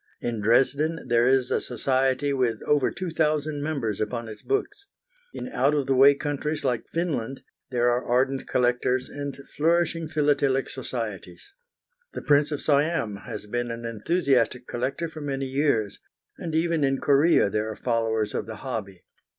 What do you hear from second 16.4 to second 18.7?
even in Korea there are followers of the